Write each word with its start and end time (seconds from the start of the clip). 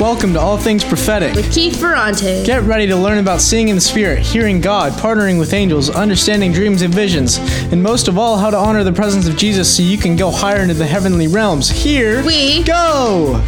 Welcome 0.00 0.32
to 0.32 0.40
All 0.40 0.56
Things 0.56 0.82
Prophetic. 0.82 1.34
with 1.34 1.52
Keith 1.52 1.78
Ferrante. 1.78 2.42
Get 2.46 2.62
ready 2.62 2.86
to 2.86 2.96
learn 2.96 3.18
about 3.18 3.42
seeing 3.42 3.68
in 3.68 3.74
the 3.74 3.82
Spirit, 3.82 4.20
hearing 4.20 4.58
God, 4.62 4.92
partnering 4.94 5.38
with 5.38 5.52
angels, 5.52 5.90
understanding 5.90 6.52
dreams 6.52 6.80
and 6.80 6.92
visions, 6.94 7.36
and 7.70 7.82
most 7.82 8.08
of 8.08 8.16
all, 8.16 8.38
how 8.38 8.48
to 8.48 8.56
honor 8.56 8.82
the 8.82 8.94
presence 8.94 9.28
of 9.28 9.36
Jesus 9.36 9.76
so 9.76 9.82
you 9.82 9.98
can 9.98 10.16
go 10.16 10.30
higher 10.30 10.62
into 10.62 10.72
the 10.72 10.86
heavenly 10.86 11.28
realms. 11.28 11.68
Here 11.68 12.24
We- 12.24 12.62
go! 12.62 13.42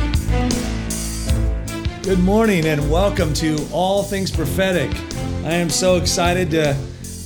Good 2.02 2.18
morning 2.18 2.66
and 2.66 2.90
welcome 2.90 3.32
to 3.34 3.56
All 3.72 4.02
Things 4.02 4.30
Prophetic. 4.30 4.90
I 5.46 5.54
am 5.54 5.70
so 5.70 5.96
excited 5.96 6.50
to 6.50 6.76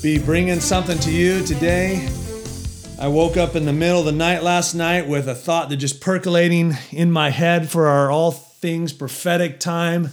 be 0.03 0.19
bringing 0.19 0.61
something 0.61 1.01
to 1.01 1.11
you 1.11 1.45
today. 1.45 2.09
I 3.01 3.09
woke 3.09 3.37
up 3.37 3.57
in 3.57 3.65
the 3.67 3.73
middle 3.73 3.99
of 3.99 4.07
the 4.07 4.13
night 4.13 4.45
last 4.45 4.75
night 4.75 5.09
with 5.09 5.29
a 5.29 5.35
thought 5.35 5.69
that 5.71 5.79
just 5.79 6.01
percolating 6.01 6.77
in 6.93 7.11
my 7.11 7.31
head 7.31 7.69
for 7.69 7.89
our 7.89 8.09
All 8.11 8.46
Things 8.67 8.93
Prophetic 8.93 9.61
time. 9.61 10.11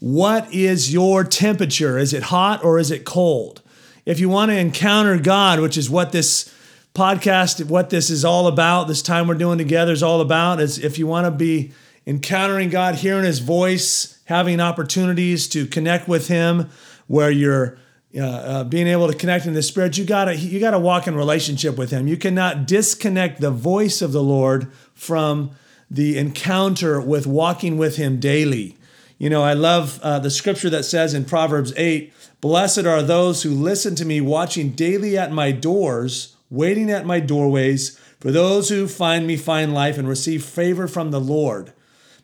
What 0.00 0.52
is 0.52 0.92
your 0.92 1.22
temperature? 1.22 1.96
Is 1.96 2.12
it 2.12 2.24
hot 2.24 2.64
or 2.64 2.80
is 2.80 2.90
it 2.90 3.04
cold? 3.04 3.62
If 4.04 4.18
you 4.18 4.28
want 4.28 4.50
to 4.50 4.58
encounter 4.58 5.16
God, 5.16 5.60
which 5.60 5.78
is 5.78 5.88
what 5.88 6.10
this 6.10 6.52
podcast, 6.92 7.64
what 7.68 7.90
this 7.90 8.10
is 8.10 8.24
all 8.24 8.48
about, 8.48 8.88
this 8.88 9.00
time 9.00 9.28
we're 9.28 9.36
doing 9.36 9.58
together 9.58 9.92
is 9.92 10.02
all 10.02 10.20
about, 10.20 10.58
is 10.58 10.76
if 10.76 10.98
you 10.98 11.06
want 11.06 11.26
to 11.26 11.30
be 11.30 11.70
encountering 12.04 12.68
God, 12.68 12.96
hearing 12.96 13.24
His 13.24 13.38
voice, 13.38 14.18
having 14.24 14.58
opportunities 14.58 15.46
to 15.50 15.64
connect 15.64 16.08
with 16.08 16.26
Him, 16.26 16.70
where 17.06 17.30
you're 17.30 17.78
uh, 18.16 18.24
uh, 18.24 18.64
being 18.64 18.88
able 18.88 19.06
to 19.06 19.16
connect 19.16 19.46
in 19.46 19.54
the 19.54 19.62
Spirit, 19.62 19.96
you 19.96 20.04
gotta 20.04 20.34
you 20.34 20.58
gotta 20.58 20.80
walk 20.80 21.06
in 21.06 21.14
relationship 21.14 21.78
with 21.78 21.92
Him. 21.92 22.08
You 22.08 22.16
cannot 22.16 22.66
disconnect 22.66 23.40
the 23.40 23.52
voice 23.52 24.02
of 24.02 24.10
the 24.10 24.20
Lord 24.20 24.72
from 24.94 25.52
the 25.94 26.18
encounter 26.18 27.00
with 27.00 27.26
walking 27.26 27.78
with 27.78 27.96
Him 27.96 28.18
daily. 28.18 28.76
You 29.16 29.30
know, 29.30 29.42
I 29.42 29.52
love 29.52 30.00
uh, 30.02 30.18
the 30.18 30.30
scripture 30.30 30.70
that 30.70 30.84
says 30.84 31.14
in 31.14 31.24
Proverbs 31.24 31.72
8 31.76 32.12
Blessed 32.40 32.84
are 32.84 33.02
those 33.02 33.42
who 33.42 33.50
listen 33.50 33.94
to 33.94 34.04
me, 34.04 34.20
watching 34.20 34.70
daily 34.70 35.16
at 35.16 35.32
my 35.32 35.50
doors, 35.50 36.36
waiting 36.50 36.90
at 36.90 37.06
my 37.06 37.20
doorways. 37.20 37.98
For 38.20 38.30
those 38.30 38.68
who 38.68 38.88
find 38.88 39.26
me 39.26 39.36
find 39.36 39.72
life 39.72 39.96
and 39.96 40.08
receive 40.08 40.44
favor 40.44 40.88
from 40.88 41.10
the 41.10 41.20
Lord. 41.20 41.72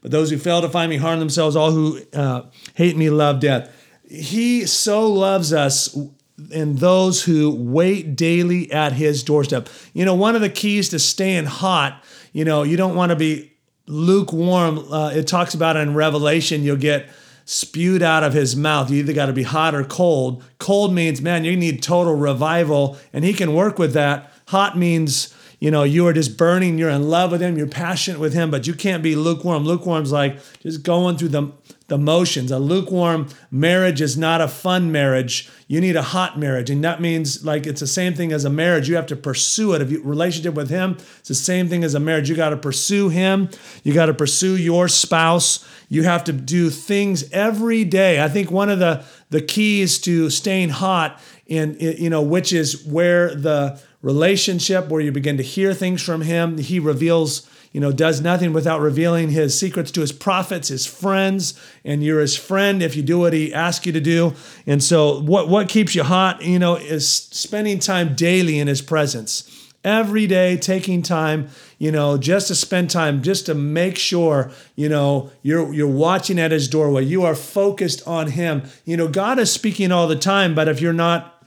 But 0.03 0.11
those 0.11 0.31
who 0.31 0.39
fail 0.39 0.61
to 0.63 0.69
find 0.69 0.91
me 0.91 0.97
harm 0.97 1.21
themselves. 1.21 1.57
All 1.57 1.71
who 1.73 2.01
uh, 2.13 2.43
hate 2.75 2.97
me 2.97 3.09
love 3.09 3.41
death. 3.41 3.75
He 4.09 4.67
so 4.67 5.09
loves 5.11 5.53
us 5.53 5.97
and 6.53 6.79
those 6.79 7.25
who 7.25 7.55
wait 7.55 8.17
daily 8.17 8.71
at 8.73 8.95
his 8.95 9.23
doorstep. 9.23 9.69
You 9.93 10.05
know, 10.05 10.15
one 10.15 10.35
of 10.35 10.41
the 10.41 10.51
keys 10.51 10.89
to 10.91 10.99
staying 10.99 11.47
hot, 11.47 12.03
you 12.33 12.45
know, 12.45 12.63
you 12.63 12.77
don't 12.77 12.95
want 12.95 13.11
to 13.11 13.17
be 13.17 13.50
lukewarm. 13.91 14.79
Uh, 14.93 15.11
it 15.11 15.27
talks 15.27 15.55
about 15.55 15.77
in 15.77 15.95
Revelation, 15.95 16.63
you'll 16.63 16.77
get 16.77 17.09
spewed 17.45 18.03
out 18.03 18.23
of 18.23 18.33
his 18.33 18.55
mouth. 18.55 18.91
You 18.91 18.99
either 18.99 19.13
got 19.13 19.27
to 19.27 19.33
be 19.33 19.43
hot 19.43 19.75
or 19.75 19.83
cold. 19.85 20.45
Cold 20.59 20.95
means, 20.95 21.21
man, 21.21 21.45
you 21.45 21.57
need 21.57 21.83
total 21.83 22.15
revival, 22.15 22.97
and 23.13 23.25
he 23.25 23.33
can 23.33 23.55
work 23.55 23.79
with 23.79 23.93
that. 23.95 24.33
Hot 24.49 24.79
means, 24.79 25.35
you 25.59 25.71
know, 25.71 25.83
you 25.83 26.07
are 26.07 26.13
just 26.13 26.37
burning, 26.37 26.79
you're 26.79 26.91
in 26.91 27.11
love 27.11 27.33
with 27.33 27.41
him, 27.41 27.59
you're 27.59 27.67
passionate 27.67 28.21
with 28.21 28.33
him, 28.33 28.51
but 28.51 28.67
you 28.67 28.75
can't 28.75 29.03
be 29.03 29.17
lukewarm. 29.17 29.65
Lukewarm's 29.65 30.13
like 30.13 30.39
just 30.61 30.83
going 30.83 31.17
through 31.17 31.29
the, 31.29 31.53
the 31.91 31.99
motions. 31.99 32.53
A 32.53 32.59
lukewarm 32.61 33.27
marriage 33.51 34.01
is 34.01 34.17
not 34.17 34.41
a 34.41 34.47
fun 34.47 34.93
marriage. 34.93 35.51
You 35.67 35.81
need 35.81 35.97
a 35.97 36.03
hot 36.03 36.39
marriage. 36.39 36.71
And 36.71 36.83
that 36.85 37.01
means 37.01 37.45
like 37.45 37.67
it's 37.67 37.81
the 37.81 37.87
same 37.89 38.15
thing 38.15 38.31
as 38.31 38.45
a 38.45 38.51
marriage. 38.51 38.89
You 38.89 38.95
have 38.95 39.09
to 39.09 39.17
pursue 39.17 39.75
it. 39.75 39.83
If 39.83 39.91
you 39.91 40.01
relationship 40.05 40.55
with 40.55 40.71
him, 40.71 40.93
it's 41.19 41.29
the 41.29 41.35
same 41.35 41.69
thing 41.69 41.83
as 41.83 41.95
a 41.95 42.01
marriage. 42.01 42.31
You 42.31 42.37
got 42.37 42.51
to 42.51 42.57
pursue 42.57 43.09
him. 43.09 43.51
You 43.83 43.93
got 43.93 44.07
to 44.07 44.15
pursue 44.15 44.57
your 44.57 44.87
spouse. 44.87 45.67
You 45.89 46.05
have 46.05 46.23
to 46.25 46.33
do 46.33 46.71
things 46.71 47.29
every 47.33 47.85
day. 47.85 48.23
I 48.23 48.29
think 48.29 48.53
one 48.53 48.71
of 48.71 48.79
the 48.79 49.05
the 49.31 49.43
keys 49.43 49.99
to 50.03 50.31
staying 50.31 50.69
hot 50.69 51.21
in 51.47 51.77
you 51.81 52.09
know, 52.09 52.23
which 52.23 52.53
is 52.53 52.87
where 52.87 53.35
the 53.35 53.81
relationship 54.01 54.89
where 54.89 55.01
you 55.01 55.11
begin 55.11 55.39
to 55.39 55.43
hear 55.43 55.75
things 55.75 56.01
from 56.03 56.23
him, 56.23 56.59
he 56.59 56.79
reveals 56.79 57.50
you 57.73 57.81
know, 57.81 57.93
does 57.93 58.21
nothing 58.21 58.53
without 58.53 58.81
revealing 58.81 59.31
his 59.31 59.59
secrets 59.59 59.93
to 59.93 60.01
his 60.01 60.11
prophets, 60.11 60.69
his 60.69 60.87
friends, 60.87 61.59
and 61.85 62.03
you're 62.03 62.21
his 62.21 62.37
friend 62.37 62.83
if 62.83 62.97
you 62.97 63.03
do 63.03 63.21
what 63.21 63.33
he 63.33 63.55
asks 63.55 63.87
you 63.87 63.93
to 63.93 64.01
do. 64.01 64.35
And 64.67 64.83
so, 64.83 65.21
what 65.21 65.49
what 65.49 65.69
keeps 65.69 65.95
you 65.95 66.03
hot, 66.03 66.43
you 66.43 66.59
know, 66.59 66.77
is 66.77 67.09
spending 67.09 67.79
time 67.79 68.15
daily 68.15 68.59
in 68.59 68.67
his 68.67 68.83
presence. 68.83 69.57
Every 69.83 70.27
day, 70.27 70.59
taking 70.59 71.01
time, 71.01 71.49
you 71.79 71.91
know, 71.91 72.19
just 72.19 72.49
to 72.49 72.55
spend 72.55 72.91
time, 72.91 73.23
just 73.23 73.47
to 73.47 73.55
make 73.55 73.97
sure, 73.97 74.51
you 74.77 74.89
know, 74.89 75.31
you're 75.43 75.73
you're 75.73 75.87
watching 75.87 76.39
at 76.39 76.51
his 76.51 76.69
doorway. 76.69 77.05
You 77.05 77.25
are 77.25 77.37
focused 77.37 78.07
on 78.07 78.33
him. 78.33 78.65
You 78.85 78.97
know, 78.97 79.09
God 79.09 79.39
is 79.39 79.51
speaking 79.51 79.93
all 79.93 80.09
the 80.09 80.17
time, 80.17 80.55
but 80.55 80.69
if 80.69 80.81
you're 80.81 80.93
not 80.93 81.40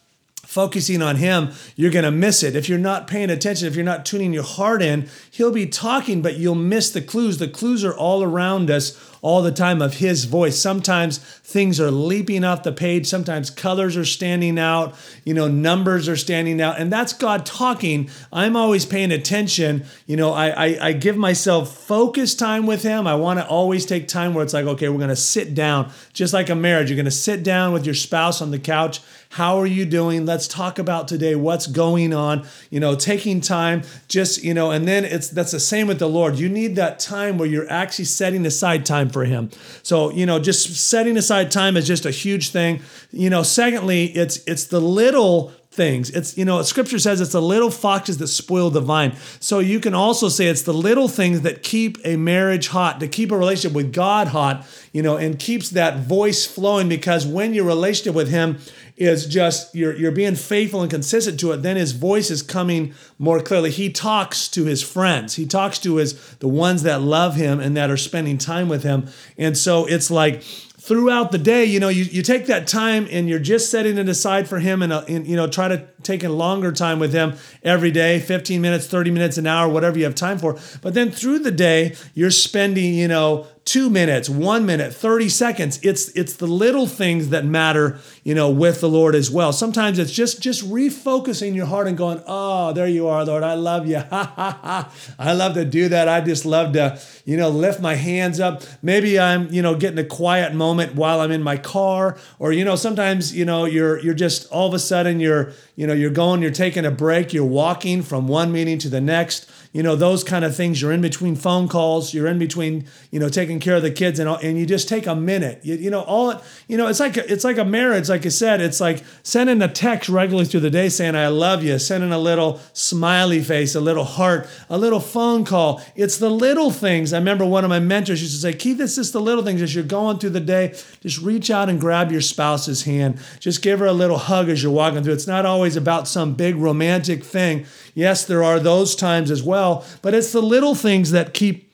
focusing 0.53 1.01
on 1.01 1.15
him, 1.15 1.51
you're 1.75 1.91
going 1.91 2.05
to 2.05 2.11
miss 2.11 2.43
it. 2.43 2.55
If 2.55 2.69
you're 2.69 2.77
not 2.77 3.07
paying 3.07 3.31
attention, 3.31 3.67
if 3.67 3.75
you're 3.75 3.83
not 3.83 4.05
tuning 4.05 4.33
your 4.33 4.43
heart 4.43 4.81
in, 4.81 5.09
he'll 5.31 5.51
be 5.51 5.65
talking, 5.65 6.21
but 6.21 6.37
you'll 6.37 6.53
miss 6.53 6.91
the 6.91 7.01
clues. 7.01 7.39
The 7.39 7.47
clues 7.47 7.83
are 7.83 7.95
all 7.95 8.21
around 8.21 8.69
us 8.69 8.91
all 9.23 9.41
the 9.41 9.51
time 9.51 9.81
of 9.81 9.95
his 9.95 10.25
voice. 10.25 10.59
Sometimes 10.59 11.17
things 11.17 11.79
are 11.79 11.89
leaping 11.89 12.43
off 12.43 12.61
the 12.61 12.73
page, 12.73 13.07
sometimes 13.07 13.49
colors 13.49 13.95
are 13.95 14.05
standing 14.05 14.59
out, 14.59 14.93
you 15.23 15.33
know, 15.33 15.47
numbers 15.47 16.09
are 16.09 16.17
standing 16.17 16.59
out, 16.61 16.77
and 16.77 16.91
that's 16.91 17.13
God 17.13 17.45
talking. 17.45 18.09
I'm 18.33 18.57
always 18.57 18.85
paying 18.85 19.11
attention. 19.11 19.85
You 20.05 20.17
know, 20.17 20.33
I 20.33 20.49
I, 20.49 20.77
I 20.89 20.93
give 20.93 21.15
myself 21.15 21.75
focus 21.75 22.35
time 22.35 22.67
with 22.67 22.83
him. 22.83 23.07
I 23.07 23.15
want 23.15 23.39
to 23.39 23.47
always 23.47 23.85
take 23.85 24.09
time 24.09 24.33
where 24.33 24.43
it's 24.43 24.53
like, 24.53 24.65
okay, 24.65 24.89
we're 24.89 24.99
to 25.07 25.15
sit 25.15 25.55
down, 25.55 25.91
just 26.11 26.33
like 26.33 26.49
a 26.49 26.55
marriage. 26.55 26.89
You're 26.89 26.97
to 27.05 27.11
sit 27.11 27.43
down 27.43 27.71
with 27.71 27.85
your 27.85 27.95
spouse 27.95 28.41
on 28.41 28.51
the 28.51 28.59
couch. 28.59 28.99
How 29.29 29.57
are 29.57 29.65
you 29.65 29.85
doing? 29.85 30.25
Let's 30.25 30.47
talk 30.47 30.77
about 30.77 31.07
today 31.07 31.33
what's 31.35 31.65
going 31.65 32.13
on. 32.13 32.45
You 32.69 32.81
know, 32.81 32.95
taking 32.95 33.39
time, 33.39 33.83
just 34.09 34.43
you 34.43 34.53
know, 34.53 34.69
and 34.71 34.85
then 34.85 35.05
it's 35.05 35.29
that's 35.29 35.51
the 35.51 35.61
same 35.61 35.87
with 35.87 35.99
the 35.99 36.09
Lord. 36.09 36.37
You 36.37 36.49
need 36.49 36.75
that 36.75 36.99
time 36.99 37.37
where 37.37 37.47
you're 37.47 37.71
actually 37.71 38.05
setting 38.05 38.45
aside 38.45 38.85
time 38.85 39.09
for 39.13 39.23
Him. 39.23 39.49
So 39.83 40.11
you 40.11 40.25
know, 40.25 40.39
just 40.39 40.75
setting 40.89 41.15
aside 41.15 41.51
time 41.51 41.77
is 41.77 41.87
just 41.87 42.05
a 42.05 42.11
huge 42.11 42.49
thing. 42.49 42.81
You 43.11 43.29
know, 43.29 43.43
secondly, 43.43 44.05
it's 44.05 44.43
it's 44.45 44.65
the 44.65 44.81
little 44.81 45.53
things. 45.73 46.09
It's, 46.11 46.37
you 46.37 46.45
know, 46.45 46.61
scripture 46.61 46.99
says 46.99 47.19
it's 47.19 47.31
the 47.31 47.41
little 47.41 47.71
foxes 47.71 48.17
that 48.19 48.27
spoil 48.27 48.69
the 48.69 48.81
vine. 48.81 49.15
So 49.39 49.59
you 49.59 49.79
can 49.79 49.93
also 49.93 50.29
say 50.29 50.47
it's 50.47 50.61
the 50.61 50.73
little 50.73 51.07
things 51.07 51.41
that 51.41 51.63
keep 51.63 51.97
a 52.05 52.15
marriage 52.15 52.69
hot, 52.69 52.99
to 52.99 53.07
keep 53.07 53.31
a 53.31 53.37
relationship 53.37 53.75
with 53.75 53.91
God 53.93 54.29
hot, 54.29 54.65
you 54.91 55.01
know, 55.01 55.17
and 55.17 55.39
keeps 55.39 55.69
that 55.71 55.99
voice 55.99 56.45
flowing 56.45 56.87
because 56.87 57.25
when 57.25 57.53
your 57.53 57.65
relationship 57.65 58.15
with 58.15 58.29
Him 58.29 58.59
is 58.95 59.25
just 59.25 59.73
you're 59.73 59.95
you're 59.95 60.11
being 60.11 60.35
faithful 60.35 60.81
and 60.81 60.91
consistent 60.91 61.39
to 61.39 61.51
it, 61.51 61.57
then 61.57 61.75
his 61.75 61.93
voice 61.93 62.29
is 62.29 62.43
coming 62.43 62.93
more 63.17 63.41
clearly. 63.41 63.71
He 63.71 63.91
talks 63.91 64.47
to 64.49 64.65
his 64.65 64.83
friends. 64.83 65.35
He 65.35 65.47
talks 65.47 65.79
to 65.79 65.95
his 65.95 66.35
the 66.35 66.47
ones 66.47 66.83
that 66.83 67.01
love 67.01 67.35
him 67.35 67.59
and 67.59 67.75
that 67.75 67.89
are 67.89 67.97
spending 67.97 68.37
time 68.37 68.69
with 68.69 68.83
him. 68.83 69.07
And 69.37 69.57
so 69.57 69.85
it's 69.85 70.11
like 70.11 70.43
throughout 70.83 71.31
the 71.31 71.37
day, 71.37 71.63
you 71.63 71.79
know, 71.79 71.87
you, 71.87 72.03
you 72.03 72.21
take 72.21 72.45
that 72.47 72.67
time 72.67 73.07
and 73.09 73.29
you're 73.29 73.39
just 73.39 73.71
setting 73.71 73.97
it 73.97 74.09
aside 74.09 74.49
for 74.49 74.59
him 74.59 74.81
and, 74.81 74.91
uh, 74.91 75.05
and, 75.07 75.25
you 75.25 75.37
know, 75.37 75.47
try 75.47 75.69
to 75.69 75.87
take 76.03 76.25
a 76.25 76.29
longer 76.29 76.73
time 76.73 76.99
with 76.99 77.13
him 77.13 77.35
every 77.63 77.89
day, 77.89 78.19
15 78.19 78.59
minutes, 78.59 78.85
30 78.85 79.09
minutes, 79.09 79.37
an 79.37 79.47
hour, 79.47 79.69
whatever 79.69 79.97
you 79.97 80.03
have 80.03 80.13
time 80.13 80.37
for. 80.37 80.59
But 80.81 80.93
then 80.93 81.09
through 81.09 81.39
the 81.39 81.51
day, 81.51 81.95
you're 82.13 82.31
spending, 82.31 82.95
you 82.95 83.07
know, 83.07 83.47
two 83.65 83.89
minutes, 83.89 84.29
one 84.29 84.65
minute, 84.65 84.93
30 84.93 85.29
seconds. 85.29 85.79
It's 85.83 86.09
it's 86.09 86.33
the 86.33 86.47
little 86.47 86.85
things 86.85 87.29
that 87.29 87.45
matter, 87.45 87.99
you 88.23 88.35
know, 88.35 88.49
with 88.49 88.81
the 88.81 88.89
Lord 88.89 89.15
as 89.15 89.31
well. 89.31 89.53
Sometimes 89.53 89.99
it's 89.99 90.11
just 90.11 90.41
just 90.41 90.69
refocusing 90.69 91.55
your 91.55 91.65
heart 91.65 91.87
and 91.87 91.97
going, 91.97 92.21
oh, 92.27 92.73
there 92.73 92.87
you 92.87 93.07
are, 93.07 93.23
Lord. 93.23 93.43
I 93.43 93.53
love 93.53 93.87
you. 93.87 94.03
I 94.11 95.33
love 95.33 95.53
to 95.53 95.63
do 95.63 95.87
that. 95.89 96.09
I 96.09 96.19
just 96.21 96.45
love 96.45 96.73
to, 96.73 96.99
you 97.25 97.37
know, 97.37 97.49
lift 97.49 97.79
my 97.79 97.95
hands 97.95 98.39
up. 98.39 98.63
Maybe 98.81 99.19
I'm, 99.19 99.51
you 99.51 99.61
know, 99.61 99.75
getting 99.75 99.99
a 99.99 100.07
quiet 100.07 100.53
moment 100.53 100.95
while 100.95 101.21
I'm 101.21 101.31
in 101.31 101.41
my 101.41 101.57
car. 101.57 102.17
Or, 102.39 102.51
you 102.51 102.65
know, 102.65 102.75
sometimes, 102.75 103.35
you 103.35 103.45
know, 103.45 103.63
you're 103.65 103.99
you're 103.99 104.13
just 104.13 104.51
all 104.51 104.67
of 104.67 104.73
a 104.73 104.79
sudden 104.79 105.21
you're, 105.21 105.53
you 105.75 105.87
know, 105.87 105.93
you're 105.93 106.11
going, 106.11 106.41
you're 106.41 106.51
taking 106.51 106.85
a 106.85 106.91
break, 106.91 107.33
you're 107.33 107.45
walking 107.45 108.01
from 108.01 108.27
one 108.27 108.51
meeting 108.51 108.77
to 108.79 108.89
the 108.89 109.01
next 109.01 109.49
you 109.73 109.81
know 109.81 109.95
those 109.95 110.23
kind 110.23 110.45
of 110.45 110.55
things. 110.55 110.81
You're 110.81 110.91
in 110.91 111.01
between 111.01 111.35
phone 111.35 111.67
calls. 111.67 112.13
You're 112.13 112.27
in 112.27 112.37
between 112.37 112.85
you 113.09 113.19
know 113.19 113.27
taking 113.27 113.59
care 113.59 113.75
of 113.75 113.81
the 113.81 113.89
kids 113.89 114.19
and 114.19 114.29
and 114.29 114.57
you 114.57 114.67
just 114.67 114.87
take 114.87 115.07
a 115.07 115.15
minute. 115.15 115.61
You, 115.63 115.75
you 115.75 115.89
know 115.89 116.01
all 116.01 116.41
you 116.67 116.77
know 116.77 116.87
it's 116.87 116.99
like 116.99 117.17
a, 117.17 117.31
it's 117.31 117.43
like 117.43 117.57
a 117.57 117.65
marriage. 117.65 118.07
Like 118.07 118.23
I 118.23 118.29
said 118.29 118.61
it's 118.61 118.79
like 118.79 119.03
sending 119.23 119.63
a 119.63 119.67
text 119.67 120.09
regularly 120.09 120.45
through 120.45 120.59
the 120.59 120.69
day 120.69 120.89
saying 120.89 121.15
I 121.15 121.27
love 121.27 121.63
you. 121.63 121.79
Sending 121.79 122.11
a 122.11 122.19
little 122.19 122.59
smiley 122.73 123.41
face 123.41 123.73
a 123.73 123.81
little 123.81 124.03
heart 124.03 124.47
a 124.69 124.77
little 124.77 124.99
phone 124.99 125.43
call. 125.43 125.81
It's 125.95 126.17
the 126.19 126.29
little 126.29 126.69
things. 126.69 127.11
I 127.11 127.17
remember 127.17 127.43
one 127.43 127.63
of 127.63 127.69
my 127.69 127.79
mentors 127.79 128.21
used 128.21 128.35
to 128.35 128.41
say 128.41 128.53
Keith 128.53 128.79
it's 128.79 128.95
just 128.95 129.11
the 129.11 129.21
little 129.21 129.43
things. 129.43 129.59
As 129.63 129.73
you're 129.73 129.83
going 129.83 130.19
through 130.19 130.31
the 130.31 130.39
day 130.39 130.75
just 131.01 131.19
reach 131.19 131.49
out 131.49 131.67
and 131.67 131.81
grab 131.81 132.11
your 132.11 132.21
spouse's 132.21 132.83
hand. 132.83 133.19
Just 133.39 133.63
give 133.63 133.79
her 133.79 133.87
a 133.87 133.93
little 133.93 134.19
hug 134.19 134.49
as 134.49 134.61
you're 134.61 134.71
walking 134.71 135.03
through. 135.03 135.13
It's 135.13 135.25
not 135.25 135.47
always 135.47 135.75
about 135.75 136.07
some 136.07 136.35
big 136.35 136.57
romantic 136.57 137.23
thing. 137.23 137.65
Yes 137.95 138.23
there 138.23 138.43
are 138.43 138.59
those 138.59 138.95
times 138.95 139.31
as 139.31 139.41
well 139.41 139.62
well, 139.63 139.85
but 140.01 140.13
it's 140.13 140.31
the 140.31 140.41
little 140.41 140.75
things 140.75 141.11
that 141.11 141.33
keep 141.33 141.71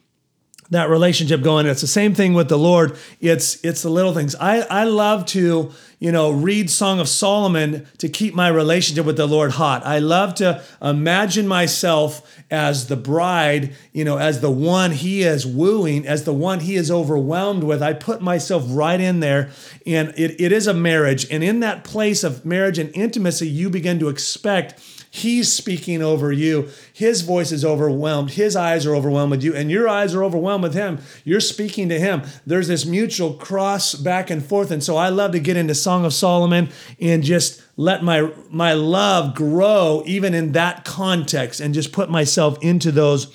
that 0.71 0.87
relationship 0.87 1.41
going. 1.41 1.65
It's 1.65 1.81
the 1.81 1.87
same 1.87 2.13
thing 2.13 2.35
with 2.35 2.47
the 2.47 2.57
Lord. 2.57 2.95
It's 3.19 3.63
it's 3.65 3.81
the 3.81 3.89
little 3.89 4.13
things. 4.13 4.35
I 4.35 4.59
I 4.59 4.83
love 4.83 5.25
to 5.27 5.71
you 5.97 6.11
know 6.11 6.29
read 6.29 6.69
Song 6.69 6.99
of 6.99 7.09
Solomon 7.09 7.87
to 7.97 8.07
keep 8.07 8.35
my 8.35 8.47
relationship 8.47 9.07
with 9.07 9.17
the 9.17 9.25
Lord 9.25 9.53
hot. 9.53 9.83
I 9.83 9.97
love 9.97 10.35
to 10.35 10.61
imagine 10.79 11.47
myself 11.47 12.21
as 12.51 12.85
the 12.87 12.95
bride, 12.95 13.75
you 13.93 14.05
know, 14.05 14.17
as 14.17 14.41
the 14.41 14.51
one 14.51 14.91
He 14.91 15.23
is 15.23 15.47
wooing, 15.47 16.05
as 16.05 16.25
the 16.25 16.33
one 16.33 16.59
He 16.59 16.75
is 16.75 16.91
overwhelmed 16.91 17.63
with. 17.63 17.81
I 17.81 17.93
put 17.93 18.21
myself 18.21 18.63
right 18.67 19.01
in 19.01 19.19
there, 19.21 19.49
and 19.87 20.09
it, 20.09 20.39
it 20.39 20.51
is 20.51 20.67
a 20.67 20.73
marriage. 20.75 21.25
And 21.31 21.43
in 21.43 21.61
that 21.61 21.83
place 21.83 22.23
of 22.23 22.45
marriage 22.45 22.77
and 22.77 22.95
intimacy, 22.95 23.47
you 23.47 23.71
begin 23.71 23.97
to 23.97 24.09
expect 24.09 24.79
He's 25.11 25.51
speaking 25.51 26.03
over 26.03 26.31
you. 26.31 26.69
His 26.93 27.21
voice 27.21 27.51
is 27.51 27.65
overwhelmed. 27.65 28.31
His 28.31 28.55
eyes 28.55 28.85
are 28.85 28.95
overwhelmed 28.95 29.31
with 29.31 29.43
you, 29.43 29.55
and 29.55 29.71
your 29.71 29.89
eyes 29.89 30.13
are 30.13 30.23
overwhelmed 30.23 30.61
with 30.63 30.75
Him. 30.75 30.99
You're 31.23 31.39
speaking 31.39 31.89
to 31.89 31.99
Him. 31.99 32.21
There's 32.45 32.67
this 32.67 32.85
mutual 32.85 33.33
cross 33.33 33.95
back 33.95 34.29
and 34.29 34.45
forth. 34.45 34.69
And 34.69 34.83
so 34.83 34.97
I 34.97 35.09
love 35.09 35.31
to 35.31 35.39
get 35.39 35.57
into 35.57 35.73
Song 35.73 36.05
of 36.05 36.13
Solomon 36.13 36.69
and 36.99 37.23
just 37.23 37.63
let 37.75 38.03
my 38.03 38.31
my 38.51 38.73
love 38.73 39.33
grow 39.33 40.03
even 40.05 40.35
in 40.35 40.51
that 40.51 40.85
context 40.85 41.59
and 41.59 41.73
just 41.73 41.91
put 41.91 42.11
myself 42.11 42.57
into 42.61 42.91
those 42.91 43.33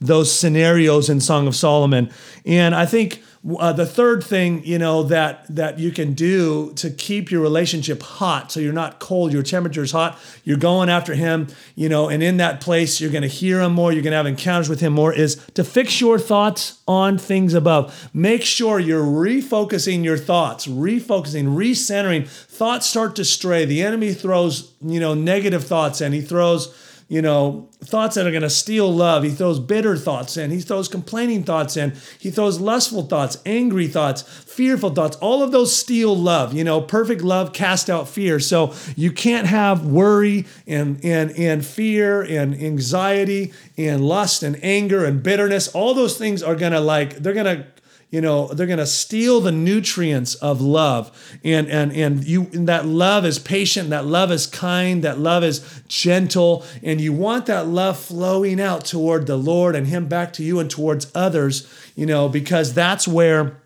those 0.00 0.32
scenarios 0.32 1.08
in 1.08 1.20
Song 1.20 1.46
of 1.46 1.54
Solomon. 1.54 2.10
And 2.44 2.74
I 2.74 2.84
think 2.86 3.22
uh, 3.58 3.72
the 3.72 3.86
third 3.86 4.22
thing, 4.22 4.64
you 4.64 4.78
know, 4.78 5.02
that 5.02 5.44
that 5.48 5.78
you 5.78 5.90
can 5.90 6.14
do 6.14 6.72
to 6.74 6.90
keep 6.90 7.30
your 7.30 7.40
relationship 7.40 8.00
hot, 8.00 8.52
so 8.52 8.60
you're 8.60 8.72
not 8.72 9.00
cold, 9.00 9.32
your 9.32 9.42
temperature 9.42 9.82
is 9.82 9.90
hot. 9.90 10.16
You're 10.44 10.58
going 10.58 10.88
after 10.88 11.14
him, 11.14 11.48
you 11.74 11.88
know, 11.88 12.08
and 12.08 12.22
in 12.22 12.36
that 12.36 12.60
place, 12.60 13.00
you're 13.00 13.10
going 13.10 13.22
to 13.22 13.28
hear 13.28 13.60
him 13.60 13.72
more. 13.72 13.92
You're 13.92 14.02
going 14.02 14.12
to 14.12 14.16
have 14.16 14.26
encounters 14.26 14.68
with 14.68 14.78
him 14.80 14.92
more. 14.92 15.12
Is 15.12 15.44
to 15.54 15.64
fix 15.64 16.00
your 16.00 16.20
thoughts 16.20 16.80
on 16.86 17.18
things 17.18 17.52
above. 17.52 18.10
Make 18.14 18.42
sure 18.42 18.78
you're 18.78 19.02
refocusing 19.02 20.04
your 20.04 20.18
thoughts, 20.18 20.68
refocusing, 20.68 21.56
recentering. 21.56 22.28
Thoughts 22.28 22.86
start 22.86 23.16
to 23.16 23.24
stray. 23.24 23.64
The 23.64 23.82
enemy 23.82 24.12
throws, 24.12 24.72
you 24.80 25.00
know, 25.00 25.14
negative 25.14 25.64
thoughts, 25.64 26.00
and 26.00 26.14
he 26.14 26.20
throws 26.20 26.72
you 27.12 27.20
know, 27.20 27.68
thoughts 27.84 28.14
that 28.14 28.26
are 28.26 28.30
going 28.30 28.40
to 28.40 28.48
steal 28.48 28.90
love. 28.90 29.22
He 29.22 29.28
throws 29.28 29.60
bitter 29.60 29.98
thoughts 29.98 30.38
in. 30.38 30.50
He 30.50 30.60
throws 30.60 30.88
complaining 30.88 31.44
thoughts 31.44 31.76
in. 31.76 31.92
He 32.18 32.30
throws 32.30 32.58
lustful 32.58 33.02
thoughts, 33.02 33.36
angry 33.44 33.86
thoughts, 33.86 34.22
fearful 34.22 34.94
thoughts. 34.94 35.18
All 35.18 35.42
of 35.42 35.52
those 35.52 35.76
steal 35.76 36.16
love. 36.16 36.54
You 36.54 36.64
know, 36.64 36.80
perfect 36.80 37.20
love 37.20 37.52
cast 37.52 37.90
out 37.90 38.08
fear. 38.08 38.40
So 38.40 38.74
you 38.96 39.12
can't 39.12 39.46
have 39.46 39.84
worry 39.84 40.46
and 40.66 41.04
and 41.04 41.32
and 41.32 41.66
fear 41.66 42.22
and 42.22 42.54
anxiety 42.54 43.52
and 43.76 44.02
lust 44.02 44.42
and 44.42 44.58
anger 44.64 45.04
and 45.04 45.22
bitterness. 45.22 45.68
All 45.68 45.92
those 45.92 46.16
things 46.16 46.42
are 46.42 46.56
going 46.56 46.72
to 46.72 46.80
like 46.80 47.16
they're 47.16 47.34
going 47.34 47.44
to 47.44 47.66
you 48.12 48.20
know 48.20 48.46
they're 48.48 48.68
going 48.68 48.78
to 48.78 48.86
steal 48.86 49.40
the 49.40 49.50
nutrients 49.50 50.36
of 50.36 50.60
love. 50.60 51.10
And 51.42 51.68
and 51.68 51.90
and 51.92 52.22
you 52.22 52.42
and 52.52 52.68
that 52.68 52.86
love 52.86 53.24
is 53.24 53.40
patient 53.40 53.90
that 53.90 54.06
love 54.06 54.30
is 54.30 54.46
kind 54.46 55.02
that 55.02 55.18
love 55.18 55.42
is 55.42 55.82
gentle. 55.88 56.64
And 56.84 57.00
you 57.00 57.12
want 57.12 57.46
that 57.46 57.66
love 57.66 57.98
flowing 57.98 58.60
out 58.60 58.84
toward 58.84 59.26
the 59.26 59.36
lord 59.36 59.74
and 59.74 59.88
him 59.88 60.06
back 60.06 60.32
to 60.34 60.44
you 60.44 60.60
and 60.60 60.70
towards 60.70 61.10
others 61.14 61.66
you 61.96 62.06
know 62.06 62.28
because 62.28 62.74
that's 62.74 63.08
where 63.08 63.62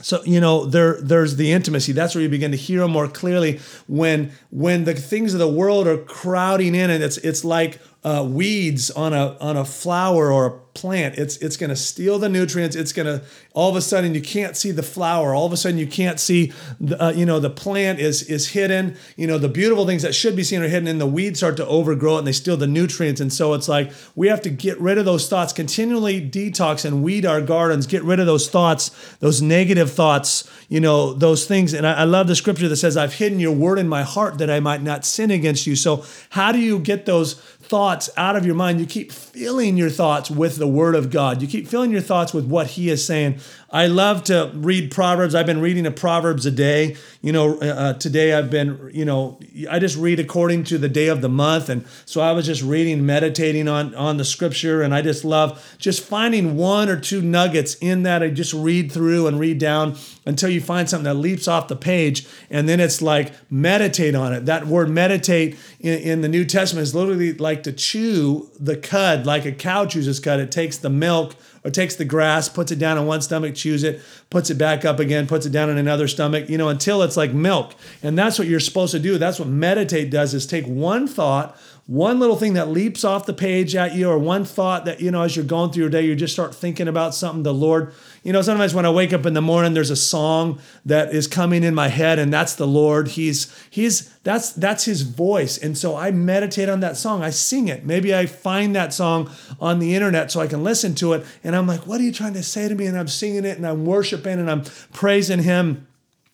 so 0.00 0.22
you 0.24 0.40
know 0.40 0.66
there 0.66 1.00
there's 1.00 1.36
the 1.36 1.52
intimacy. 1.52 1.92
That's 1.92 2.14
where 2.14 2.22
you 2.22 2.28
begin 2.28 2.50
to 2.50 2.56
hear 2.56 2.86
more 2.88 3.08
clearly 3.08 3.60
when 3.86 4.32
when 4.50 4.84
the 4.84 4.94
things 4.94 5.34
of 5.34 5.40
the 5.40 5.48
world 5.48 5.86
are 5.86 5.98
crowding 5.98 6.74
in 6.74 6.90
and 6.90 7.02
it's 7.02 7.16
it's 7.18 7.44
like 7.44 7.78
uh, 8.04 8.26
weeds 8.28 8.90
on 8.90 9.12
a 9.12 9.36
on 9.40 9.56
a 9.56 9.64
flower 9.64 10.30
or 10.30 10.46
a 10.46 10.64
plant. 10.74 11.16
It's 11.16 11.36
it's 11.38 11.56
going 11.56 11.70
to 11.70 11.76
steal 11.76 12.18
the 12.18 12.28
nutrients. 12.28 12.76
It's 12.76 12.92
going 12.92 13.06
to 13.06 13.24
all 13.54 13.70
of 13.70 13.76
a 13.76 13.80
sudden 13.80 14.14
you 14.14 14.20
can't 14.20 14.56
see 14.56 14.72
the 14.72 14.82
flower. 14.82 15.34
All 15.34 15.46
of 15.46 15.52
a 15.52 15.56
sudden 15.56 15.78
you 15.78 15.86
can't 15.86 16.18
see 16.18 16.52
the, 16.80 17.02
uh, 17.02 17.12
you 17.12 17.24
know 17.24 17.40
the 17.40 17.50
plant 17.50 18.00
is 18.00 18.22
is 18.24 18.48
hidden. 18.48 18.96
You 19.16 19.26
know 19.26 19.38
the 19.38 19.48
beautiful 19.48 19.86
things 19.86 20.02
that 20.02 20.14
should 20.14 20.36
be 20.36 20.42
seen 20.42 20.60
are 20.60 20.68
hidden, 20.68 20.88
and 20.88 21.00
the 21.00 21.06
weeds 21.06 21.38
start 21.38 21.56
to 21.58 21.66
overgrow 21.66 22.16
it 22.16 22.18
and 22.18 22.26
they 22.26 22.32
steal 22.32 22.56
the 22.56 22.66
nutrients. 22.66 23.20
And 23.20 23.32
so 23.32 23.54
it's 23.54 23.68
like 23.68 23.92
we 24.14 24.28
have 24.28 24.42
to 24.42 24.50
get 24.50 24.78
rid 24.80 24.98
of 24.98 25.04
those 25.04 25.28
thoughts. 25.28 25.52
Continually 25.52 26.20
detox 26.20 26.84
and 26.84 27.02
weed 27.02 27.24
our 27.24 27.40
gardens. 27.40 27.86
Get 27.86 28.02
rid 28.02 28.20
of 28.20 28.26
those 28.26 28.50
thoughts, 28.50 28.90
those 29.20 29.40
negative 29.40 29.92
thoughts. 29.92 30.50
You 30.68 30.80
know 30.80 31.14
those 31.14 31.46
things. 31.46 31.72
And 31.72 31.86
I, 31.86 32.00
I 32.00 32.04
love 32.04 32.26
the 32.26 32.36
scripture 32.36 32.68
that 32.68 32.76
says, 32.76 32.96
"I've 32.96 33.14
hidden 33.14 33.38
your 33.38 33.54
word 33.54 33.78
in 33.78 33.88
my 33.88 34.02
heart 34.02 34.38
that 34.38 34.50
I 34.50 34.60
might 34.60 34.82
not 34.82 35.04
sin 35.04 35.30
against 35.30 35.66
you." 35.66 35.76
So 35.76 36.04
how 36.30 36.50
do 36.52 36.58
you 36.58 36.78
get 36.78 37.06
those 37.06 37.40
thoughts 37.64 38.10
out 38.16 38.36
of 38.36 38.46
your 38.46 38.54
mind? 38.54 38.80
You 38.80 38.86
keep 38.86 39.12
filling 39.12 39.76
your 39.76 39.90
thoughts 39.90 40.30
with 40.30 40.56
the 40.56 40.66
Word 40.68 40.94
of 40.94 41.10
God. 41.10 41.42
You 41.42 41.48
keep 41.48 41.66
filling 41.66 41.90
your 41.90 42.00
thoughts 42.00 42.32
with 42.32 42.46
what 42.46 42.68
He 42.68 42.90
is 42.90 43.04
saying. 43.04 43.38
I 43.74 43.88
love 43.88 44.22
to 44.24 44.52
read 44.54 44.92
Proverbs. 44.92 45.34
I've 45.34 45.46
been 45.46 45.60
reading 45.60 45.84
a 45.84 45.90
Proverbs 45.90 46.46
a 46.46 46.52
day. 46.52 46.94
You 47.22 47.32
know, 47.32 47.58
uh, 47.58 47.64
uh, 47.64 47.92
today 47.94 48.32
I've 48.32 48.48
been, 48.48 48.92
you 48.94 49.04
know, 49.04 49.40
I 49.68 49.80
just 49.80 49.96
read 49.96 50.20
according 50.20 50.62
to 50.64 50.78
the 50.78 50.88
day 50.88 51.08
of 51.08 51.22
the 51.22 51.28
month. 51.28 51.68
And 51.68 51.84
so 52.06 52.20
I 52.20 52.30
was 52.30 52.46
just 52.46 52.62
reading, 52.62 53.04
meditating 53.04 53.66
on, 53.66 53.92
on 53.96 54.16
the 54.16 54.24
scripture. 54.24 54.80
And 54.80 54.94
I 54.94 55.02
just 55.02 55.24
love 55.24 55.76
just 55.76 56.04
finding 56.04 56.56
one 56.56 56.88
or 56.88 57.00
two 57.00 57.20
nuggets 57.20 57.74
in 57.80 58.04
that 58.04 58.22
I 58.22 58.28
just 58.30 58.54
read 58.54 58.92
through 58.92 59.26
and 59.26 59.40
read 59.40 59.58
down 59.58 59.96
until 60.24 60.50
you 60.50 60.60
find 60.60 60.88
something 60.88 61.12
that 61.12 61.14
leaps 61.14 61.48
off 61.48 61.66
the 61.66 61.74
page. 61.74 62.28
And 62.50 62.68
then 62.68 62.78
it's 62.78 63.02
like 63.02 63.32
meditate 63.50 64.14
on 64.14 64.32
it. 64.32 64.46
That 64.46 64.68
word 64.68 64.88
meditate 64.88 65.56
in, 65.80 65.98
in 65.98 66.20
the 66.20 66.28
New 66.28 66.44
Testament 66.44 66.84
is 66.84 66.94
literally 66.94 67.32
like 67.32 67.64
to 67.64 67.72
chew 67.72 68.48
the 68.56 68.76
cud, 68.76 69.26
like 69.26 69.44
a 69.44 69.52
cow 69.52 69.84
chews 69.84 70.06
its 70.06 70.20
cud. 70.20 70.38
It 70.38 70.52
takes 70.52 70.78
the 70.78 70.90
milk 70.90 71.34
or 71.64 71.70
takes 71.70 71.96
the 71.96 72.04
grass, 72.04 72.48
puts 72.48 72.70
it 72.70 72.78
down 72.78 72.98
on 72.98 73.06
one 73.06 73.22
stomach, 73.22 73.54
chews 73.64 73.82
it, 73.82 74.02
puts 74.28 74.50
it 74.50 74.58
back 74.58 74.84
up 74.84 75.00
again, 75.00 75.26
puts 75.26 75.46
it 75.46 75.50
down 75.50 75.70
in 75.70 75.78
another 75.78 76.06
stomach, 76.06 76.48
you 76.50 76.58
know, 76.58 76.68
until 76.68 77.02
it's 77.02 77.16
like 77.16 77.32
milk. 77.32 77.74
And 78.02 78.18
that's 78.18 78.38
what 78.38 78.46
you're 78.46 78.60
supposed 78.60 78.92
to 78.92 78.98
do. 79.00 79.16
That's 79.16 79.38
what 79.38 79.48
meditate 79.48 80.10
does 80.10 80.34
is 80.34 80.46
take 80.46 80.66
one 80.66 81.08
thought, 81.08 81.56
one 81.86 82.18
little 82.18 82.36
thing 82.36 82.52
that 82.54 82.68
leaps 82.68 83.04
off 83.04 83.26
the 83.26 83.32
page 83.32 83.74
at 83.74 83.94
you, 83.94 84.08
or 84.08 84.18
one 84.18 84.44
thought 84.44 84.84
that, 84.84 85.00
you 85.00 85.10
know, 85.10 85.22
as 85.22 85.34
you're 85.34 85.44
going 85.44 85.70
through 85.70 85.82
your 85.82 85.90
day, 85.90 86.02
you 86.02 86.14
just 86.14 86.32
start 86.34 86.54
thinking 86.54 86.88
about 86.88 87.14
something 87.14 87.42
the 87.42 87.54
Lord 87.54 87.92
you 88.24 88.32
know, 88.32 88.40
sometimes 88.40 88.74
when 88.74 88.86
I 88.86 88.90
wake 88.90 89.12
up 89.12 89.26
in 89.26 89.34
the 89.34 89.42
morning, 89.42 89.74
there's 89.74 89.90
a 89.90 89.96
song 89.96 90.58
that 90.86 91.14
is 91.14 91.26
coming 91.26 91.62
in 91.62 91.74
my 91.74 91.88
head, 91.88 92.18
and 92.18 92.32
that's 92.32 92.54
the 92.54 92.66
Lord. 92.66 93.08
He's 93.08 93.54
He's 93.68 94.08
that's 94.24 94.50
that's 94.52 94.86
His 94.86 95.02
voice, 95.02 95.58
and 95.58 95.76
so 95.76 95.94
I 95.94 96.10
meditate 96.10 96.70
on 96.70 96.80
that 96.80 96.96
song. 96.96 97.22
I 97.22 97.28
sing 97.28 97.68
it. 97.68 97.84
Maybe 97.84 98.14
I 98.14 98.24
find 98.24 98.74
that 98.74 98.94
song 98.94 99.30
on 99.60 99.78
the 99.78 99.94
internet 99.94 100.32
so 100.32 100.40
I 100.40 100.46
can 100.46 100.64
listen 100.64 100.94
to 100.96 101.12
it, 101.12 101.26
and 101.44 101.54
I'm 101.54 101.66
like, 101.66 101.86
"What 101.86 102.00
are 102.00 102.04
you 102.04 102.12
trying 102.12 102.32
to 102.32 102.42
say 102.42 102.66
to 102.66 102.74
me?" 102.74 102.86
And 102.86 102.98
I'm 102.98 103.08
singing 103.08 103.44
it, 103.44 103.58
and 103.58 103.66
I'm 103.66 103.84
worshiping, 103.84 104.40
and 104.40 104.50
I'm 104.50 104.64
praising 104.94 105.42
Him. 105.42 105.86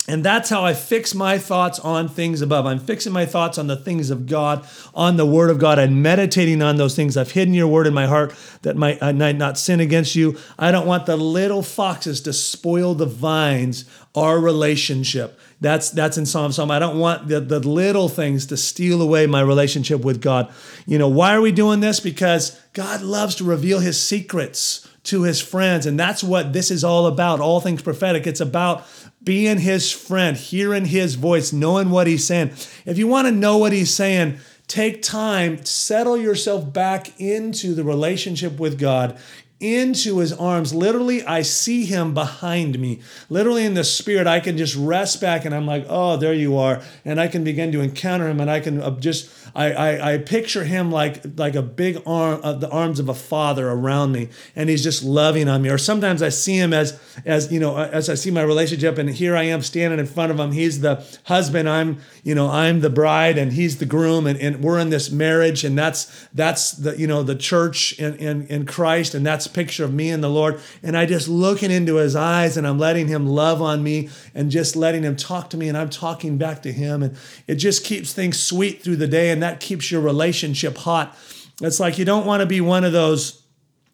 And 0.09 0.25
that's 0.25 0.49
how 0.49 0.65
I 0.65 0.73
fix 0.75 1.15
my 1.15 1.39
thoughts 1.39 1.79
on 1.79 2.09
things 2.09 2.41
above. 2.41 2.67
I'm 2.67 2.79
fixing 2.79 3.13
my 3.13 3.27
thoughts 3.27 3.59
on 3.59 3.67
the 3.67 3.77
things 3.77 4.11
of 4.11 4.27
God, 4.27 4.67
on 4.95 5.17
the 5.17 5.27
Word 5.27 5.51
of 5.51 5.59
God, 5.59 5.79
and 5.79 6.03
meditating 6.03 6.63
on 6.63 6.77
those 6.77 6.97
things. 6.97 7.17
I've 7.17 7.31
hidden 7.31 7.55
your 7.55 7.69
Word 7.69 7.87
in 7.87 7.95
my 7.95 8.07
heart 8.07 8.35
that 8.63 8.77
might, 8.77 9.01
I 9.03 9.13
might 9.13 9.37
not 9.37 9.59
sin 9.59 9.79
against 9.79 10.17
you. 10.17 10.39
I 10.59 10.73
don't 10.73 10.87
want 10.87 11.07
the 11.07 11.17
little 11.17 11.63
foxes 11.63 12.23
to 12.23 12.33
spoil 12.33 12.95
the 12.95 13.07
vines, 13.07 13.85
our 14.15 14.41
relationship. 14.41 15.39
That's 15.61 15.91
that's 15.91 16.17
in 16.17 16.25
Psalm 16.25 16.53
Psalm. 16.53 16.71
I 16.71 16.79
don't 16.79 16.99
want 16.99 17.29
the, 17.29 17.39
the 17.39 17.61
little 17.61 18.09
things 18.09 18.47
to 18.47 18.57
steal 18.57 19.03
away 19.03 19.27
my 19.27 19.43
relationship 19.43 20.03
with 20.03 20.23
God. 20.23 20.51
You 20.87 20.99
know, 20.99 21.09
why 21.09 21.35
are 21.35 21.43
we 21.43 21.53
doing 21.53 21.81
this? 21.81 22.01
Because 22.01 22.59
God 22.73 23.03
loves 23.03 23.35
to 23.37 23.45
reveal 23.45 23.81
his 23.81 24.01
secrets 24.01 24.89
to 25.05 25.23
his 25.23 25.41
friends. 25.41 25.87
And 25.87 26.01
that's 26.01 26.25
what 26.25 26.53
this 26.53 26.71
is 26.71 26.83
all 26.83 27.07
about. 27.07 27.41
All 27.41 27.61
things 27.61 27.83
prophetic. 27.83 28.27
It's 28.27 28.41
about 28.41 28.87
being 29.23 29.59
his 29.59 29.91
friend, 29.91 30.37
hearing 30.37 30.87
his 30.87 31.15
voice, 31.15 31.53
knowing 31.53 31.91
what 31.91 32.07
he's 32.07 32.27
saying. 32.27 32.51
If 32.87 32.99
you 32.99 33.07
want 33.07 33.27
to 33.29 33.33
know 33.33 33.59
what 33.59 33.73
he's 33.73 33.93
saying, 33.93 34.39
take 34.67 35.03
time, 35.03 35.65
settle 35.65 36.17
yourself 36.17 36.73
back 36.73 37.21
into 37.21 37.75
the 37.75 37.85
relationship 37.85 38.59
with 38.59 38.79
God 38.79 39.19
into 39.61 40.19
his 40.19 40.33
arms. 40.33 40.73
Literally, 40.73 41.23
I 41.23 41.43
see 41.43 41.85
him 41.85 42.15
behind 42.15 42.79
me. 42.79 43.01
Literally, 43.29 43.67
in 43.67 43.75
the 43.75 43.85
spirit, 43.85 44.27
I 44.27 44.41
can 44.41 44.57
just 44.57 44.75
rest 44.75 45.21
back 45.21 45.45
and 45.45 45.55
I'm 45.55 45.67
like, 45.67 45.85
oh, 45.89 46.17
there 46.17 46.33
you 46.33 46.57
are. 46.57 46.81
And 47.05 47.21
I 47.21 47.29
can 47.29 47.45
begin 47.45 47.71
to 47.73 47.81
encounter 47.81 48.27
him 48.27 48.41
and 48.41 48.51
I 48.51 48.61
can 48.61 48.81
uh, 48.81 48.99
just, 48.99 49.31
I, 49.55 49.73
I, 49.73 50.15
I 50.15 50.19
picture 50.19 50.65
him 50.65 50.91
like, 50.91 51.23
like 51.37 51.55
a 51.55 51.63
big 51.63 52.03
arm, 52.07 52.41
uh, 52.43 52.55
the 52.55 52.71
arms 52.71 52.99
of 52.99 53.11
a 53.11 53.15
father 53.15 53.69
around 53.69 54.13
me 54.13 54.31
and 54.57 54.71
he's 54.71 54.83
just 54.83 55.05
loving 55.05 55.47
on 55.47 55.61
me. 55.61 55.69
Or 55.69 55.79
sometimes 55.79 56.23
I 56.23 56.31
see 56.31 56.57
him 56.57 56.73
as, 56.73 56.99
as, 57.27 57.53
you 57.53 57.61
know, 57.61 57.77
as 57.77 58.09
I 58.09 58.15
see 58.15 58.31
my 58.31 58.43
relationship 58.43 58.97
and 58.97 59.11
here 59.11 59.37
I 59.37 59.43
am 59.43 59.61
standing 59.61 59.99
in 59.99 60.07
front 60.07 60.33
of 60.33 60.41
him. 60.41 60.53
He's 60.53 60.81
the 60.81 61.07
husband. 61.25 61.69
I'm, 61.69 61.99
you 62.25 62.35
know, 62.35 62.49
I'm 62.49 62.81
the 62.81 62.91
bride 62.91 63.37
and 63.37 63.53
he's 63.53 63.77
the 63.77 63.87
groom 63.87 64.27
and, 64.27 64.41
and 64.41 64.65
we're 64.65 64.79
in 64.79 64.89
this 64.89 65.11
marriage 65.11 65.65
and 65.65 65.77
that's, 65.77 66.27
that's 66.33 66.73
the, 66.73 66.99
you 66.99 67.07
know, 67.07 67.23
the 67.23 67.37
church 67.37 67.93
in, 67.99 68.15
in, 68.17 68.47
in 68.47 68.65
Christ 68.65 69.15
and 69.15 69.27
that's 69.27 69.50
picture 69.53 69.85
of 69.85 69.93
me 69.93 70.11
and 70.11 70.23
the 70.23 70.29
Lord. 70.29 70.61
And 70.83 70.97
I 70.97 71.07
just 71.07 71.29
looking 71.29 71.71
into 71.71 71.97
his 71.97 72.17
eyes 72.17 72.57
and 72.57 72.67
I'm 72.67 72.79
letting 72.79 73.09
him 73.09 73.27
love 73.27 73.61
on 73.61 73.83
me 73.83 74.09
and 74.35 74.51
just 74.51 74.77
letting 74.77 75.03
him 75.03 75.17
talk 75.17 75.51
to 75.51 75.57
me 75.57 75.69
and 75.69 75.77
I'm 75.77 75.91
talking 75.91 76.39
back 76.39 76.63
to 76.63 76.73
him. 76.73 77.03
And 77.03 77.17
it 77.47 77.57
just 77.57 77.85
keeps 77.85 78.13
things 78.13 78.41
sweet 78.41 78.83
through 78.83 78.97
the 78.97 79.09
day 79.09 79.31
and 79.31 79.43
that 79.43 79.61
keeps 79.61 79.91
your 79.91 80.01
relationship 80.01 80.79
hot. 80.79 81.17
It's 81.61 81.81
like 81.81 81.99
you 81.99 82.05
don't 82.05 82.27
want 82.27 82.41
to 82.41 82.47
be 82.47 82.61
one 82.61 82.85
of 82.85 82.93
those 82.93 83.40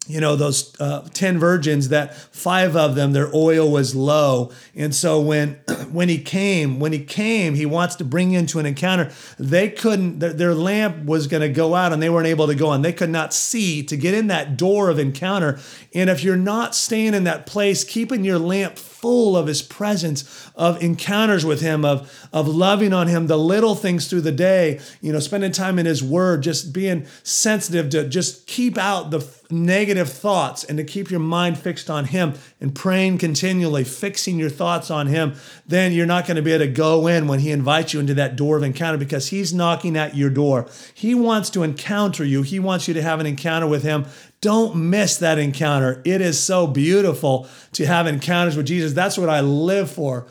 you 0.07 0.21
know 0.21 0.35
those 0.35 0.79
uh, 0.79 1.07
10 1.13 1.37
virgins 1.37 1.89
that 1.89 2.15
five 2.15 2.75
of 2.75 2.95
them 2.95 3.13
their 3.13 3.33
oil 3.33 3.69
was 3.69 3.95
low. 3.95 4.51
And 4.75 4.95
so 4.95 5.19
when 5.19 5.53
when 5.91 6.09
he 6.09 6.19
came 6.19 6.79
when 6.79 6.93
he 6.93 7.03
came 7.03 7.55
he 7.55 7.65
wants 7.65 7.95
to 7.95 8.05
bring 8.05 8.31
into 8.31 8.59
an 8.59 8.65
encounter. 8.65 9.11
They 9.37 9.69
couldn't 9.69 10.19
their, 10.19 10.33
their 10.33 10.55
lamp 10.55 11.05
was 11.05 11.27
going 11.27 11.41
to 11.41 11.49
go 11.49 11.75
out 11.75 11.93
and 11.93 12.01
they 12.01 12.09
weren't 12.09 12.27
able 12.27 12.47
to 12.47 12.55
go 12.55 12.69
on 12.69 12.81
they 12.81 12.93
could 12.93 13.09
not 13.09 13.33
see 13.33 13.83
to 13.83 13.97
get 13.97 14.13
in 14.13 14.27
that 14.27 14.57
door 14.57 14.89
of 14.89 14.99
encounter. 14.99 15.59
And 15.93 16.09
if 16.09 16.23
you're 16.23 16.35
not 16.35 16.75
staying 16.75 17.13
in 17.13 17.25
that 17.25 17.45
place 17.45 17.83
keeping 17.83 18.23
your 18.23 18.39
lamp 18.39 18.77
full 18.77 19.37
of 19.37 19.47
his 19.47 19.61
presence, 19.61 20.49
of 20.55 20.81
encounters 20.81 21.45
with 21.45 21.61
him, 21.61 21.85
of, 21.85 22.27
of 22.33 22.47
loving 22.47 22.93
on 22.93 23.07
him, 23.07 23.27
the 23.27 23.37
little 23.37 23.75
things 23.75 24.07
through 24.07 24.21
the 24.21 24.31
day, 24.31 24.79
you 25.01 25.13
know, 25.13 25.19
spending 25.19 25.51
time 25.51 25.77
in 25.77 25.85
his 25.85 26.03
word, 26.03 26.41
just 26.41 26.73
being 26.73 27.05
sensitive 27.23 27.89
to 27.91 28.07
just 28.07 28.47
keep 28.47 28.77
out 28.77 29.11
the 29.11 29.19
negative 29.49 30.11
thoughts 30.11 30.63
and 30.63 30.77
to 30.77 30.83
keep 30.83 31.09
your 31.09 31.19
mind 31.19 31.57
fixed 31.57 31.89
on 31.89 32.05
him 32.05 32.33
and 32.59 32.75
praying 32.75 33.17
continually, 33.17 33.83
fixing 33.83 34.37
your 34.37 34.49
thoughts 34.49 34.91
on 34.91 35.07
him, 35.07 35.35
then 35.65 35.93
you're 35.93 36.05
not 36.05 36.25
going 36.25 36.35
to 36.35 36.41
be 36.41 36.51
able 36.51 36.65
to 36.65 36.71
go 36.71 37.07
in 37.07 37.27
when 37.27 37.39
he 37.39 37.51
invites 37.51 37.93
you 37.93 37.99
into 37.99 38.13
that 38.13 38.35
door 38.35 38.57
of 38.57 38.63
encounter 38.63 38.97
because 38.97 39.29
he's 39.29 39.53
knocking 39.53 39.95
at 39.95 40.15
your 40.15 40.29
door. 40.29 40.67
He 40.93 41.15
wants 41.15 41.49
to 41.51 41.63
encounter 41.63 42.23
you. 42.23 42.41
He 42.41 42.59
wants 42.59 42.87
you 42.87 42.93
to 42.93 43.01
have 43.01 43.19
an 43.19 43.25
encounter 43.25 43.67
with 43.67 43.83
him 43.83 44.05
don't 44.41 44.75
miss 44.75 45.17
that 45.17 45.39
encounter. 45.39 46.01
It 46.05 46.21
is 46.21 46.39
so 46.39 46.67
beautiful 46.67 47.47
to 47.73 47.85
have 47.87 48.05
encounters 48.05 48.55
with 48.55 48.67
Jesus. 48.67 48.93
That's 48.93 49.17
what 49.17 49.29
I 49.29 49.41
live 49.41 49.89
for. 49.89 50.27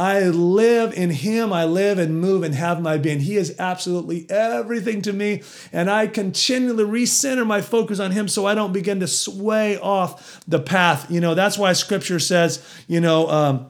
I 0.00 0.28
live 0.30 0.94
in 0.94 1.10
Him. 1.10 1.52
I 1.52 1.66
live 1.66 1.98
and 1.98 2.18
move 2.18 2.42
and 2.42 2.54
have 2.54 2.80
my 2.80 2.96
being. 2.96 3.20
He 3.20 3.36
is 3.36 3.54
absolutely 3.58 4.24
everything 4.30 5.02
to 5.02 5.12
me. 5.12 5.42
And 5.74 5.90
I 5.90 6.06
continually 6.06 6.84
recenter 6.84 7.46
my 7.46 7.60
focus 7.60 8.00
on 8.00 8.12
Him 8.12 8.26
so 8.26 8.46
I 8.46 8.54
don't 8.54 8.72
begin 8.72 9.00
to 9.00 9.06
sway 9.06 9.78
off 9.78 10.42
the 10.48 10.58
path. 10.58 11.10
You 11.10 11.20
know, 11.20 11.34
that's 11.34 11.58
why 11.58 11.74
Scripture 11.74 12.18
says, 12.18 12.66
you 12.88 12.98
know, 12.98 13.28
um, 13.28 13.66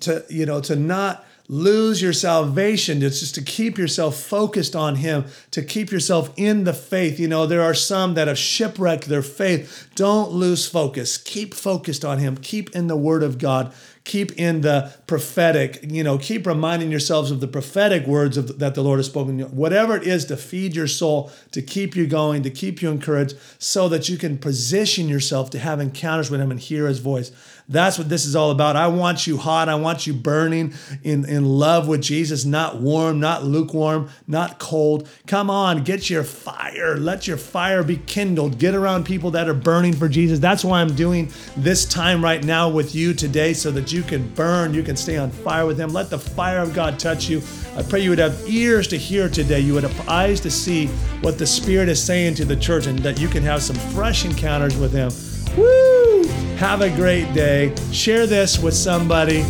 to, 0.00 0.24
you 0.28 0.46
know, 0.46 0.60
to 0.62 0.74
not 0.74 1.24
lose 1.46 2.02
your 2.02 2.12
salvation. 2.12 3.00
It's 3.00 3.20
just 3.20 3.36
to 3.36 3.42
keep 3.42 3.78
yourself 3.78 4.16
focused 4.16 4.74
on 4.74 4.96
Him, 4.96 5.26
to 5.52 5.62
keep 5.62 5.92
yourself 5.92 6.32
in 6.36 6.64
the 6.64 6.74
faith. 6.74 7.20
You 7.20 7.28
know, 7.28 7.46
there 7.46 7.62
are 7.62 7.74
some 7.74 8.14
that 8.14 8.26
have 8.26 8.38
shipwrecked 8.38 9.04
their 9.04 9.22
faith. 9.22 9.88
Don't 9.94 10.32
lose 10.32 10.66
focus. 10.68 11.18
Keep 11.18 11.54
focused 11.54 12.04
on 12.04 12.18
Him. 12.18 12.36
Keep 12.36 12.74
in 12.74 12.88
the 12.88 12.96
Word 12.96 13.22
of 13.22 13.38
God 13.38 13.72
keep 14.04 14.32
in 14.32 14.62
the 14.62 14.92
prophetic 15.06 15.78
you 15.84 16.02
know 16.02 16.18
keep 16.18 16.46
reminding 16.46 16.90
yourselves 16.90 17.30
of 17.30 17.40
the 17.40 17.46
prophetic 17.46 18.04
words 18.06 18.36
of, 18.36 18.58
that 18.58 18.74
the 18.74 18.82
lord 18.82 18.98
has 18.98 19.06
spoken. 19.06 19.40
Whatever 19.40 19.96
it 19.96 20.02
is 20.02 20.24
to 20.26 20.36
feed 20.36 20.74
your 20.74 20.88
soul 20.88 21.30
to 21.52 21.62
keep 21.62 21.94
you 21.94 22.06
going 22.06 22.42
to 22.42 22.50
keep 22.50 22.82
you 22.82 22.90
encouraged 22.90 23.36
so 23.58 23.88
that 23.88 24.08
you 24.08 24.16
can 24.16 24.38
position 24.38 25.08
yourself 25.08 25.50
to 25.50 25.58
have 25.58 25.80
encounters 25.80 26.30
with 26.30 26.40
him 26.40 26.50
and 26.50 26.58
hear 26.58 26.88
his 26.88 26.98
voice. 26.98 27.30
That's 27.68 27.96
what 27.96 28.08
this 28.08 28.26
is 28.26 28.34
all 28.34 28.50
about. 28.50 28.74
I 28.74 28.88
want 28.88 29.26
you 29.26 29.36
hot. 29.36 29.68
I 29.68 29.76
want 29.76 30.06
you 30.06 30.12
burning 30.12 30.74
in, 31.04 31.24
in 31.24 31.44
love 31.44 31.86
with 31.86 32.02
jesus 32.02 32.44
not 32.44 32.80
warm 32.80 33.20
not 33.20 33.44
lukewarm 33.44 34.10
not 34.26 34.58
cold. 34.58 35.08
Come 35.26 35.48
on 35.48 35.84
get 35.84 36.10
your 36.10 36.24
fire. 36.24 36.96
Let 36.96 37.28
your 37.28 37.36
fire 37.36 37.84
be 37.84 37.98
kindled. 37.98 38.58
Get 38.58 38.74
around 38.74 39.06
people 39.06 39.30
that 39.32 39.48
are 39.48 39.54
burning 39.54 39.92
for 39.92 40.08
jesus. 40.08 40.40
That's 40.40 40.64
why 40.64 40.80
i'm 40.80 40.94
doing 40.96 41.30
this 41.56 41.84
time 41.84 42.22
right 42.24 42.42
now 42.42 42.68
with 42.68 42.94
you 42.96 43.14
today 43.14 43.52
so 43.52 43.70
you 43.92 44.02
can 44.02 44.28
burn, 44.34 44.74
you 44.74 44.82
can 44.82 44.96
stay 44.96 45.16
on 45.16 45.30
fire 45.30 45.66
with 45.66 45.78
Him. 45.78 45.90
Let 45.90 46.10
the 46.10 46.18
fire 46.18 46.58
of 46.60 46.74
God 46.74 46.98
touch 46.98 47.28
you. 47.28 47.42
I 47.76 47.82
pray 47.82 48.00
you 48.00 48.10
would 48.10 48.18
have 48.18 48.48
ears 48.48 48.86
to 48.88 48.96
hear 48.96 49.28
today, 49.28 49.60
you 49.60 49.74
would 49.74 49.82
have 49.82 50.08
eyes 50.08 50.40
to 50.40 50.50
see 50.50 50.86
what 51.20 51.38
the 51.38 51.46
Spirit 51.46 51.88
is 51.88 52.02
saying 52.02 52.34
to 52.36 52.44
the 52.44 52.56
church, 52.56 52.86
and 52.86 52.98
that 53.00 53.20
you 53.20 53.28
can 53.28 53.42
have 53.42 53.62
some 53.62 53.76
fresh 53.94 54.24
encounters 54.24 54.76
with 54.76 54.92
Him. 54.92 55.10
Woo! 55.56 56.24
Have 56.56 56.80
a 56.80 56.90
great 56.90 57.32
day. 57.34 57.74
Share 57.92 58.26
this 58.26 58.58
with 58.58 58.74
somebody. 58.74 59.42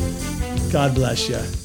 God 0.72 0.94
bless 0.94 1.28
you. 1.28 1.61